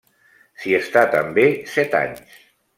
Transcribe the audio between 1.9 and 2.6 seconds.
anys.